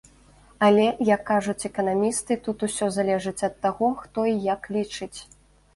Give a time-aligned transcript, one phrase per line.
[0.67, 5.15] Але, як кажуць эканамісты, тут усё залежыць ад таго, хто і як лічыць.